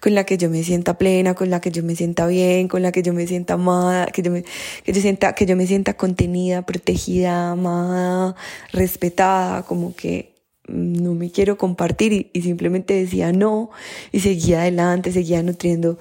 con 0.00 0.14
la 0.14 0.24
que 0.24 0.38
yo 0.38 0.48
me 0.48 0.62
sienta 0.62 0.96
plena, 0.96 1.34
con 1.34 1.50
la 1.50 1.60
que 1.60 1.70
yo 1.72 1.82
me 1.82 1.96
sienta 1.96 2.26
bien, 2.26 2.68
con 2.68 2.82
la 2.82 2.92
que 2.92 3.02
yo 3.02 3.12
me 3.12 3.26
sienta 3.26 3.54
amada, 3.54 4.06
que 4.06 4.22
yo 4.22 4.30
me, 4.30 4.44
que 4.84 4.92
yo 4.92 5.00
sienta, 5.00 5.34
que 5.34 5.46
yo 5.46 5.56
me 5.56 5.66
sienta 5.66 5.94
contenida, 5.94 6.62
protegida, 6.62 7.50
amada, 7.52 8.36
respetada, 8.72 9.64
como 9.64 9.94
que 9.96 10.32
no 10.68 11.14
me 11.14 11.30
quiero 11.30 11.58
compartir 11.58 12.30
y, 12.32 12.42
simplemente 12.42 12.94
decía 12.94 13.32
no 13.32 13.70
y 14.12 14.20
seguía 14.20 14.60
adelante, 14.60 15.10
seguía 15.12 15.42
nutriendo 15.42 15.98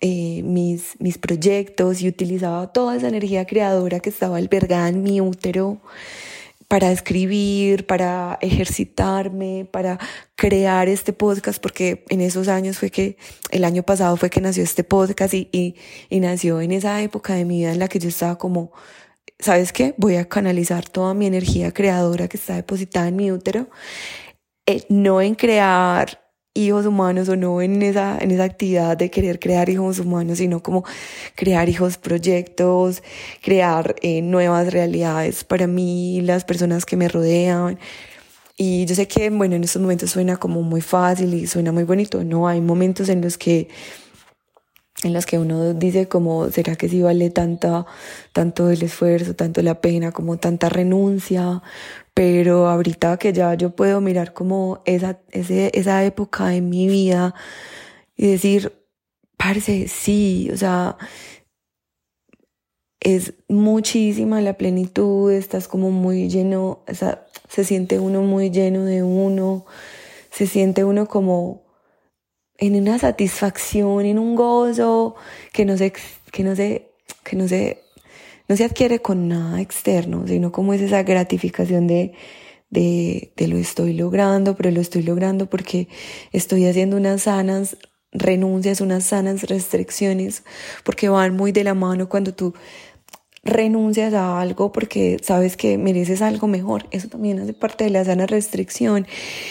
eh, 0.00 0.42
mis, 0.42 0.94
mis 1.00 1.18
proyectos 1.18 2.00
y 2.02 2.08
utilizaba 2.08 2.72
toda 2.72 2.96
esa 2.96 3.08
energía 3.08 3.46
creadora 3.46 4.00
que 4.00 4.10
estaba 4.10 4.38
albergada 4.38 4.88
en 4.88 5.02
mi 5.02 5.20
útero 5.20 5.80
para 6.68 6.90
escribir, 6.90 7.86
para 7.86 8.38
ejercitarme, 8.40 9.68
para 9.70 9.98
crear 10.34 10.88
este 10.88 11.12
podcast, 11.12 11.60
porque 11.60 12.04
en 12.08 12.20
esos 12.20 12.48
años 12.48 12.78
fue 12.78 12.90
que, 12.90 13.16
el 13.50 13.64
año 13.64 13.82
pasado 13.82 14.16
fue 14.16 14.30
que 14.30 14.40
nació 14.40 14.64
este 14.64 14.84
podcast 14.84 15.34
y, 15.34 15.48
y, 16.10 16.20
nació 16.20 16.60
en 16.60 16.72
esa 16.72 17.00
época 17.02 17.34
de 17.34 17.44
mi 17.44 17.58
vida 17.58 17.72
en 17.72 17.78
la 17.78 17.88
que 17.88 17.98
yo 17.98 18.08
estaba 18.08 18.36
como, 18.36 18.72
¿sabes 19.38 19.72
qué? 19.72 19.94
Voy 19.96 20.16
a 20.16 20.28
canalizar 20.28 20.88
toda 20.88 21.14
mi 21.14 21.26
energía 21.26 21.72
creadora 21.72 22.28
que 22.28 22.36
está 22.36 22.56
depositada 22.56 23.08
en 23.08 23.16
mi 23.16 23.30
útero, 23.30 23.68
eh, 24.66 24.84
no 24.88 25.20
en 25.20 25.36
crear 25.36 26.25
hijos 26.56 26.86
humanos 26.86 27.28
o 27.28 27.36
no 27.36 27.60
en 27.62 27.82
esa, 27.82 28.18
en 28.18 28.30
esa 28.30 28.44
actividad 28.44 28.96
de 28.96 29.10
querer 29.10 29.38
crear 29.38 29.68
hijos 29.68 29.98
humanos, 29.98 30.38
sino 30.38 30.62
como 30.62 30.84
crear 31.34 31.68
hijos 31.68 31.98
proyectos, 31.98 33.02
crear 33.42 33.94
eh, 34.02 34.22
nuevas 34.22 34.72
realidades 34.72 35.44
para 35.44 35.66
mí, 35.66 36.20
las 36.22 36.44
personas 36.44 36.86
que 36.86 36.96
me 36.96 37.08
rodean. 37.08 37.78
Y 38.56 38.86
yo 38.86 38.94
sé 38.94 39.06
que, 39.06 39.28
bueno, 39.28 39.54
en 39.54 39.64
estos 39.64 39.82
momentos 39.82 40.10
suena 40.10 40.38
como 40.38 40.62
muy 40.62 40.80
fácil 40.80 41.34
y 41.34 41.46
suena 41.46 41.72
muy 41.72 41.84
bonito, 41.84 42.24
¿no? 42.24 42.48
Hay 42.48 42.62
momentos 42.62 43.10
en 43.10 43.20
los 43.20 43.36
que 43.36 43.68
en 45.02 45.12
los 45.12 45.26
que 45.26 45.38
uno 45.38 45.74
dice 45.74 46.08
como, 46.08 46.50
¿será 46.50 46.76
que 46.76 46.88
sí 46.88 47.02
vale 47.02 47.30
tanta, 47.30 47.86
tanto 48.32 48.70
el 48.70 48.82
esfuerzo, 48.82 49.34
tanto 49.34 49.62
la 49.62 49.80
pena, 49.80 50.12
como 50.12 50.38
tanta 50.38 50.68
renuncia? 50.68 51.62
pero 52.16 52.66
ahorita 52.68 53.18
que 53.18 53.34
ya 53.34 53.52
yo 53.52 53.76
puedo 53.76 54.00
mirar 54.00 54.32
como 54.32 54.80
esa, 54.86 55.20
ese, 55.32 55.70
esa 55.74 56.02
época 56.02 56.54
en 56.54 56.70
mi 56.70 56.88
vida 56.88 57.34
y 58.16 58.28
decir, 58.28 58.72
parece, 59.36 59.86
sí, 59.86 60.48
o 60.50 60.56
sea, 60.56 60.96
es 63.00 63.34
muchísima 63.48 64.40
la 64.40 64.56
plenitud, 64.56 65.30
estás 65.30 65.68
como 65.68 65.90
muy 65.90 66.30
lleno, 66.30 66.84
se 67.50 67.64
siente 67.64 67.98
uno 67.98 68.22
muy 68.22 68.50
lleno 68.50 68.86
de 68.86 69.02
uno, 69.02 69.66
se 70.30 70.46
siente 70.46 70.84
uno 70.84 71.06
como 71.08 71.65
en 72.58 72.76
una 72.76 72.98
satisfacción, 72.98 74.04
en 74.06 74.18
un 74.18 74.34
gozo 74.34 75.16
que 75.52 75.64
no 75.64 75.76
se, 75.76 75.92
que 76.32 76.42
no 76.42 76.56
se, 76.56 76.90
que 77.24 77.36
no 77.36 77.48
se 77.48 77.82
no 78.48 78.56
se 78.56 78.64
adquiere 78.64 79.00
con 79.00 79.28
nada 79.28 79.60
externo, 79.60 80.26
sino 80.26 80.52
como 80.52 80.72
es 80.72 80.80
esa 80.80 81.02
gratificación 81.02 81.86
de, 81.86 82.12
de, 82.70 83.32
de 83.36 83.48
lo 83.48 83.56
estoy 83.56 83.92
logrando, 83.92 84.56
pero 84.56 84.70
lo 84.70 84.80
estoy 84.80 85.02
logrando 85.02 85.46
porque 85.46 85.88
estoy 86.32 86.66
haciendo 86.66 86.96
unas 86.96 87.22
sanas 87.22 87.76
renuncias, 88.12 88.80
unas 88.80 89.04
sanas 89.04 89.42
restricciones, 89.44 90.44
porque 90.84 91.08
van 91.08 91.36
muy 91.36 91.52
de 91.52 91.64
la 91.64 91.74
mano 91.74 92.08
cuando 92.08 92.34
tú 92.34 92.54
renuncias 93.46 94.12
a 94.14 94.40
algo 94.40 94.72
porque 94.72 95.18
sabes 95.22 95.56
que 95.56 95.78
mereces 95.78 96.22
algo 96.22 96.46
mejor. 96.46 96.86
Eso 96.90 97.08
también 97.08 97.38
hace 97.38 97.52
parte 97.52 97.84
de 97.84 97.90
la 97.90 98.04
sana 98.04 98.26
restricción 98.26 99.06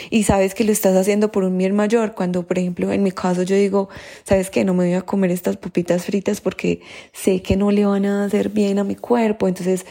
y 0.10 0.24
sabes 0.24 0.54
que 0.54 0.64
lo 0.64 0.72
estás 0.72 0.96
haciendo 0.96 1.32
por 1.32 1.44
un 1.44 1.58
bien 1.58 1.76
mayor. 1.76 2.14
Cuando, 2.14 2.44
por 2.44 2.60
ejemplo, 2.60 2.92
en 2.92 3.04
mi 3.04 3.12
caso 3.12 3.44
yo 3.44 3.56
digo, 3.56 3.90
sabes 4.24 4.50
que 4.50 4.64
no 4.64 4.74
me 4.74 4.86
voy 4.86 4.94
a 4.94 5.02
comer 5.02 5.32
estas 5.32 5.58
pupitas 5.58 6.06
fritas 6.06 6.42
porque 6.42 6.82
sé 7.14 7.42
que 7.42 7.56
no 7.56 7.72
le 7.72 7.86
van 7.86 8.06
a 8.06 8.26
hacer 8.26 8.50
bien 8.50 8.80
a 8.80 8.84
mi 8.84 8.96
cuerpo. 8.96 9.48
Entonces, 9.48 9.86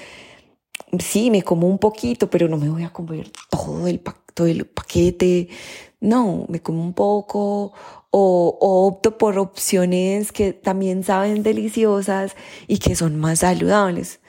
sí, 0.99 1.30
me 1.30 1.42
como 1.42 1.68
un 1.68 1.78
poquito, 1.78 2.30
pero 2.30 2.49
no 2.49 2.56
me 2.56 2.68
voy 2.68 2.84
a 2.84 2.90
comer 2.90 3.30
todo 3.50 3.87
el, 4.46 4.66
paquete. 4.66 5.49
No, 6.00 6.46
me 6.49 6.61
como 6.61 6.82
un 6.82 6.92
poco 6.92 7.73
o, 8.16 8.56
opto 8.61 9.18
por 9.18 9.38
opciones 9.38 10.30
que 10.30 10.52
también 10.52 11.02
saben 11.02 11.42
deliciosas 11.42 12.37
y 12.68 12.78
que 12.78 12.94
son 12.94 13.18
más 13.18 13.40
saludables. 13.40 14.21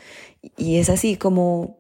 Y 0.58 0.78
es 0.78 0.90
así 0.90 1.18
como 1.18 1.78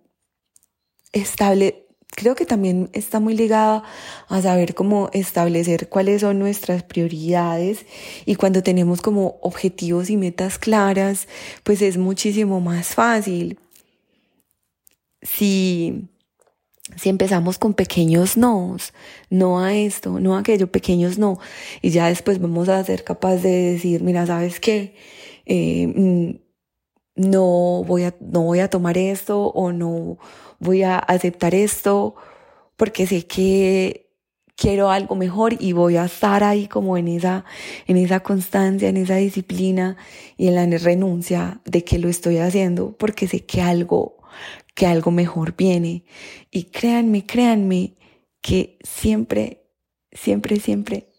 estable, 1.13 1.87
creo 2.09 2.35
que 2.35 2.45
también 2.45 2.91
está 2.93 3.19
muy 3.19 3.35
ligada 3.35 3.83
a 4.27 4.39
saber 4.39 4.75
cómo 4.75 5.09
establecer 5.13 5.89
cuáles 5.89 6.21
son 6.21 6.37
nuestras 6.37 6.83
prioridades 6.83 7.87
y 8.27 8.35
cuando 8.35 8.61
tenemos 8.61 9.01
como 9.01 9.39
objetivos 9.41 10.11
y 10.11 10.17
metas 10.17 10.59
claras, 10.59 11.27
pues 11.63 11.81
es 11.81 11.97
muchísimo 11.97 12.61
más 12.61 12.89
fácil. 12.89 13.57
Si, 15.23 16.07
si 16.95 17.09
empezamos 17.09 17.57
con 17.57 17.73
pequeños 17.73 18.37
nos, 18.37 18.93
no 19.29 19.59
a 19.59 19.73
esto, 19.75 20.19
no 20.19 20.35
a 20.35 20.39
aquello, 20.39 20.71
pequeños 20.71 21.17
no, 21.17 21.39
y 21.81 21.89
ya 21.89 22.07
después 22.07 22.39
vamos 22.39 22.69
a 22.69 22.83
ser 22.83 23.03
capaces 23.03 23.43
de 23.43 23.71
decir, 23.73 24.03
mira, 24.03 24.25
¿sabes 24.25 24.59
qué? 24.59 24.95
Eh, 25.45 25.87
mm, 25.87 26.35
no 27.15 27.83
voy 27.85 28.03
a, 28.03 28.15
no 28.19 28.43
voy 28.43 28.59
a 28.59 28.69
tomar 28.69 28.97
esto 28.97 29.47
o 29.47 29.71
no 29.71 30.17
voy 30.59 30.83
a 30.83 30.97
aceptar 30.97 31.55
esto 31.55 32.15
porque 32.75 33.07
sé 33.07 33.25
que 33.25 34.05
quiero 34.55 34.89
algo 34.89 35.15
mejor 35.15 35.55
y 35.59 35.73
voy 35.73 35.97
a 35.97 36.05
estar 36.05 36.43
ahí 36.43 36.67
como 36.67 36.97
en 36.97 37.07
esa, 37.07 37.45
en 37.87 37.97
esa 37.97 38.21
constancia, 38.21 38.89
en 38.89 38.97
esa 38.97 39.15
disciplina 39.15 39.97
y 40.37 40.47
en 40.47 40.55
la 40.55 40.77
renuncia 40.77 41.61
de 41.65 41.83
que 41.83 41.99
lo 41.99 42.09
estoy 42.09 42.37
haciendo 42.37 42.95
porque 42.97 43.27
sé 43.27 43.45
que 43.45 43.61
algo, 43.61 44.14
que 44.73 44.87
algo 44.87 45.11
mejor 45.11 45.55
viene. 45.55 46.05
Y 46.51 46.65
créanme, 46.65 47.25
créanme 47.25 47.95
que 48.41 48.77
siempre, 48.83 49.71
siempre, 50.11 50.59
siempre 50.59 51.09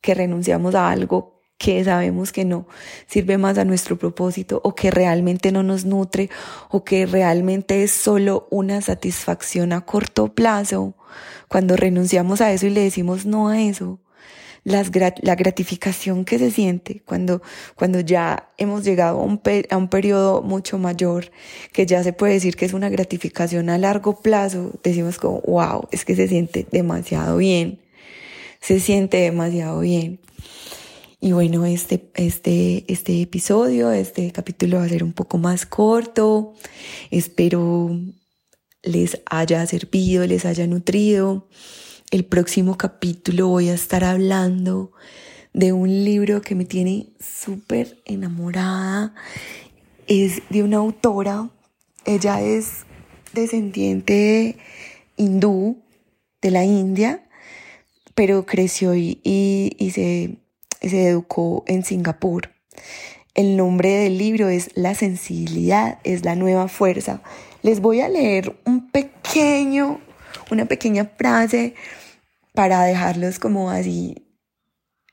que 0.00 0.14
renunciamos 0.14 0.74
a 0.74 0.90
algo 0.90 1.34
que 1.58 1.82
sabemos 1.84 2.32
que 2.32 2.44
no 2.44 2.66
sirve 3.06 3.38
más 3.38 3.58
a 3.58 3.64
nuestro 3.64 3.96
propósito 3.96 4.60
o 4.64 4.74
que 4.74 4.90
realmente 4.90 5.52
no 5.52 5.62
nos 5.62 5.84
nutre 5.84 6.28
o 6.68 6.84
que 6.84 7.06
realmente 7.06 7.82
es 7.82 7.92
solo 7.92 8.48
una 8.50 8.82
satisfacción 8.82 9.72
a 9.72 9.82
corto 9.82 10.34
plazo, 10.34 10.94
cuando 11.48 11.76
renunciamos 11.76 12.40
a 12.40 12.52
eso 12.52 12.66
y 12.66 12.70
le 12.70 12.82
decimos 12.82 13.24
no 13.24 13.48
a 13.48 13.60
eso, 13.60 14.00
la 14.64 15.34
gratificación 15.34 16.24
que 16.24 16.38
se 16.38 16.50
siente 16.50 17.02
cuando, 17.04 17.42
cuando 17.76 18.00
ya 18.00 18.50
hemos 18.56 18.82
llegado 18.82 19.20
a 19.20 19.22
un, 19.22 19.40
a 19.70 19.76
un 19.76 19.88
periodo 19.88 20.42
mucho 20.42 20.78
mayor, 20.78 21.30
que 21.72 21.86
ya 21.86 22.02
se 22.02 22.12
puede 22.12 22.34
decir 22.34 22.56
que 22.56 22.64
es 22.64 22.72
una 22.72 22.88
gratificación 22.88 23.68
a 23.68 23.78
largo 23.78 24.20
plazo, 24.20 24.72
decimos 24.82 25.18
como, 25.18 25.40
wow, 25.42 25.86
es 25.92 26.04
que 26.04 26.16
se 26.16 26.28
siente 26.28 26.66
demasiado 26.70 27.36
bien, 27.36 27.80
se 28.60 28.80
siente 28.80 29.18
demasiado 29.18 29.80
bien. 29.80 30.20
Y 31.20 31.32
bueno, 31.32 31.64
este, 31.64 32.10
este, 32.16 32.84
este 32.86 33.22
episodio, 33.22 33.90
este 33.92 34.30
capítulo 34.30 34.78
va 34.78 34.84
a 34.84 34.88
ser 34.90 35.02
un 35.02 35.14
poco 35.14 35.38
más 35.38 35.64
corto. 35.64 36.52
Espero 37.10 37.98
les 38.82 39.20
haya 39.26 39.66
servido, 39.66 40.26
les 40.26 40.44
haya 40.44 40.66
nutrido. 40.66 41.48
El 42.10 42.24
próximo 42.24 42.76
capítulo 42.76 43.48
voy 43.48 43.68
a 43.68 43.74
estar 43.74 44.04
hablando 44.04 44.92
de 45.52 45.72
un 45.72 45.88
libro 46.04 46.42
que 46.42 46.54
me 46.54 46.64
tiene 46.64 47.08
súper 47.20 48.02
enamorada. 48.04 49.14
Es 50.06 50.42
de 50.50 50.62
una 50.62 50.78
autora. 50.78 51.50
Ella 52.04 52.40
es 52.40 52.84
descendiente 53.32 54.58
hindú 55.16 55.82
de 56.40 56.50
la 56.50 56.64
India, 56.64 57.26
pero 58.14 58.46
creció 58.46 58.94
y, 58.94 59.20
y, 59.24 59.76
y 59.78 59.90
se 59.90 60.38
se 60.88 61.08
educó 61.08 61.64
en 61.66 61.84
Singapur. 61.84 62.50
El 63.34 63.56
nombre 63.56 63.90
del 63.90 64.18
libro 64.18 64.48
es 64.48 64.70
La 64.74 64.94
sensibilidad 64.94 65.98
es 66.04 66.24
la 66.24 66.36
nueva 66.36 66.68
fuerza. 66.68 67.22
Les 67.62 67.80
voy 67.80 68.00
a 68.00 68.08
leer 68.08 68.56
un 68.64 68.90
pequeño, 68.90 70.00
una 70.50 70.66
pequeña 70.66 71.10
frase 71.16 71.74
para 72.52 72.84
dejarlos 72.84 73.38
como 73.38 73.70
así 73.70 74.24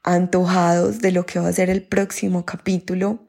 antojados 0.04 1.00
de 1.00 1.12
lo 1.12 1.26
que 1.26 1.40
va 1.40 1.48
a 1.48 1.54
ser 1.54 1.70
el 1.70 1.84
próximo 1.84 2.46
capítulo, 2.46 3.20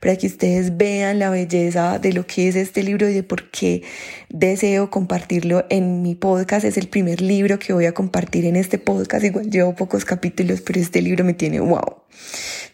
para 0.00 0.16
que 0.16 0.26
ustedes 0.26 0.76
vean 0.76 1.18
la 1.18 1.30
belleza 1.30 1.98
de 1.98 2.12
lo 2.12 2.26
que 2.26 2.48
es 2.48 2.56
este 2.56 2.82
libro 2.82 3.08
y 3.08 3.14
de 3.14 3.22
por 3.22 3.50
qué 3.50 3.82
deseo 4.28 4.90
compartirlo 4.90 5.66
en 5.70 6.02
mi 6.02 6.14
podcast. 6.14 6.64
Es 6.64 6.76
el 6.76 6.88
primer 6.88 7.20
libro 7.20 7.58
que 7.58 7.72
voy 7.72 7.86
a 7.86 7.92
compartir 7.94 8.44
en 8.44 8.56
este 8.56 8.78
podcast, 8.78 9.24
igual 9.24 9.50
llevo 9.50 9.74
pocos 9.74 10.04
capítulos, 10.04 10.60
pero 10.60 10.80
este 10.80 11.02
libro 11.02 11.24
me 11.24 11.34
tiene 11.34 11.60
wow. 11.60 12.02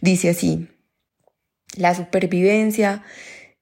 Dice 0.01 0.31
así, 0.31 0.69
la 1.77 1.95
supervivencia 1.95 3.03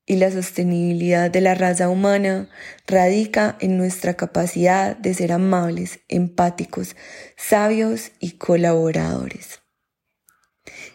y 0.08 0.16
la 0.16 0.30
sostenibilidad 0.30 1.30
de 1.30 1.42
la 1.42 1.54
raza 1.54 1.90
humana 1.90 2.48
radica 2.86 3.56
en 3.60 3.76
nuestra 3.76 4.14
capacidad 4.14 4.96
de 4.96 5.12
ser 5.12 5.32
amables, 5.32 6.00
empáticos, 6.08 6.96
sabios 7.36 8.12
y 8.18 8.32
colaboradores. 8.32 9.60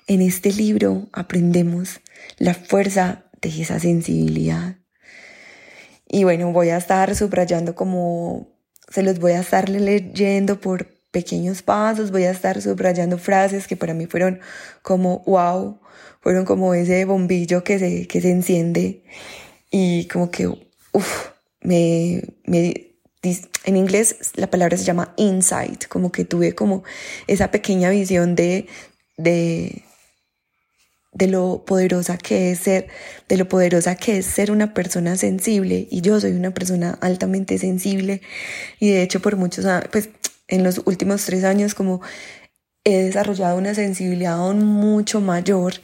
En 0.08 0.24
este 0.24 0.52
libro 0.52 1.10
aprendemos 1.14 2.02
la 2.40 2.56
fuerza 2.56 3.26
de 3.40 3.50
esa 3.62 3.80
sensibilidad. 3.80 4.78
Y 6.08 6.24
bueno, 6.24 6.52
voy 6.52 6.70
a 6.70 6.78
estar 6.78 7.16
subrayando 7.16 7.76
como 7.76 8.58
se 8.90 9.04
los 9.04 9.20
voy 9.20 9.34
a 9.34 9.42
estar 9.42 9.70
leyendo 9.70 10.60
por 10.60 10.88
pequeños 11.12 11.62
pasos, 11.62 12.10
voy 12.10 12.24
a 12.24 12.32
estar 12.32 12.60
subrayando 12.64 13.20
frases 13.20 13.68
que 13.68 13.78
para 13.78 13.94
mí 13.94 14.08
fueron 14.08 14.40
como 14.82 15.20
wow, 15.28 15.80
fueron 16.24 16.46
como 16.46 16.74
ese 16.74 17.04
bombillo 17.04 17.64
que 17.64 17.78
se, 17.78 18.08
que 18.08 18.22
se 18.22 18.32
enciende 18.32 19.04
y 19.70 20.08
como 20.08 20.32
que, 20.32 20.48
uff, 20.48 21.30
me, 21.62 22.24
me, 22.46 22.94
en 23.66 23.78
inglés 23.78 24.32
la 24.36 24.50
palabra 24.50 24.78
se 24.78 24.86
llama 24.86 25.14
insight, 25.18 25.88
como 25.88 26.12
que 26.12 26.24
tuve 26.24 26.56
como 26.56 26.84
esa 27.28 27.52
pequeña 27.52 27.90
visión 27.90 28.36
de, 28.36 28.68
de, 29.18 29.84
de 31.12 31.28
lo 31.28 31.66
poderosa 31.66 32.18
que 32.18 32.52
es 32.52 32.60
ser, 32.60 32.88
de 33.28 33.38
lo 33.38 33.50
poderosa 33.50 33.96
que 33.96 34.20
es 34.20 34.26
ser 34.26 34.50
una 34.52 34.74
persona 34.74 35.18
sensible. 35.18 35.88
Y 35.92 36.02
yo 36.02 36.20
soy 36.22 36.32
una 36.32 36.54
persona 36.54 36.98
altamente 37.02 37.58
sensible. 37.58 38.22
Y 38.80 38.92
de 38.92 39.04
hecho, 39.04 39.22
por 39.22 39.36
muchos 39.36 39.66
pues 39.92 40.10
en 40.48 40.64
los 40.64 40.82
últimos 40.86 41.26
tres 41.26 41.44
años, 41.44 41.76
como 41.76 42.02
he 42.84 43.04
desarrollado 43.04 43.58
una 43.58 43.74
sensibilidad 43.74 44.34
aún 44.34 44.66
mucho 44.66 45.22
mayor 45.22 45.76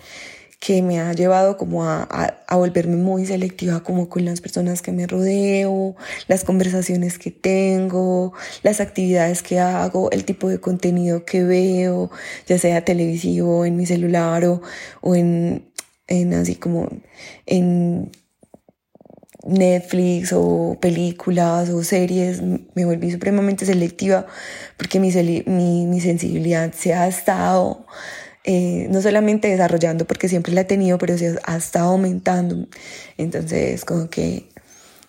que 0.60 0.82
me 0.82 1.00
ha 1.00 1.14
llevado 1.14 1.56
como 1.58 1.86
a, 1.86 2.04
a, 2.04 2.56
volverme 2.58 2.98
muy 2.98 3.26
selectiva 3.26 3.82
como 3.82 4.10
con 4.10 4.26
las 4.26 4.42
personas 4.42 4.82
que 4.82 4.92
me 4.92 5.08
rodeo, 5.08 5.96
las 6.28 6.44
conversaciones 6.44 7.18
que 7.18 7.32
tengo, 7.32 8.34
las 8.62 8.82
actividades 8.82 9.42
que 9.42 9.60
hago, 9.60 10.12
el 10.12 10.26
tipo 10.26 10.50
de 10.50 10.60
contenido 10.60 11.24
que 11.24 11.44
veo, 11.46 12.12
ya 12.46 12.58
sea 12.58 12.84
televisivo, 12.84 13.64
en 13.64 13.78
mi 13.78 13.86
celular 13.86 14.44
o, 14.46 14.62
o 15.00 15.16
en, 15.16 15.72
en 16.08 16.34
así 16.34 16.56
como 16.56 16.90
en 17.46 18.12
Netflix 19.50 20.32
o 20.34 20.78
películas 20.80 21.70
o 21.70 21.84
series, 21.84 22.42
me 22.42 22.86
volví 22.86 23.12
supremamente 23.12 23.66
selectiva 23.66 24.26
porque 24.78 25.00
mi, 25.00 25.12
mi, 25.46 25.86
mi 25.86 26.00
sensibilidad 26.00 26.72
se 26.74 26.94
ha 26.94 27.08
estado 27.08 27.86
eh, 28.46 28.88
no 28.90 29.02
solamente 29.02 29.48
desarrollando 29.50 30.06
porque 30.06 30.30
siempre 30.30 30.54
la 30.54 30.62
he 30.62 30.66
tenido, 30.66 30.98
pero 30.98 31.18
se 31.18 31.38
ha 31.44 31.58
estado 31.58 31.92
aumentando. 31.92 32.68
Entonces, 33.18 33.86
como 33.86 34.10
que 34.10 34.50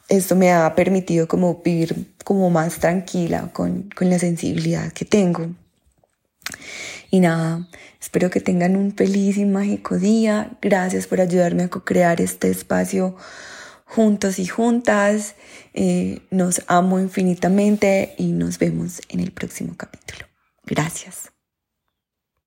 esto 0.09 0.35
me 0.37 0.53
ha 0.53 0.74
permitido 0.74 1.29
como 1.29 1.62
vivir 1.62 2.12
como 2.24 2.50
más 2.50 2.81
tranquila 2.81 3.50
con, 3.53 3.88
con 3.96 4.11
la 4.11 4.18
sensibilidad 4.18 4.92
que 4.92 5.05
tengo. 5.05 5.46
Y 7.11 7.20
nada, 7.20 7.68
espero 8.00 8.31
que 8.31 8.40
tengan 8.40 8.76
un 8.76 8.94
feliz 8.94 9.37
y 9.37 9.44
mágico 9.44 9.96
día. 9.98 10.50
Gracias 10.61 11.07
por 11.07 11.20
ayudarme 11.20 11.64
a 11.64 11.68
co-crear 11.68 12.20
este 12.20 12.50
espacio 12.50 13.16
juntos 13.90 14.38
y 14.38 14.46
juntas. 14.46 15.35
Eh, 15.74 16.20
nos 16.31 16.62
amo 16.68 17.00
infinitamente 17.00 18.14
y 18.16 18.33
nos 18.33 18.59
vemos 18.59 19.00
en 19.09 19.20
el 19.20 19.33
próximo 19.33 19.74
capítulo. 19.76 20.26
Gracias. 20.64 21.33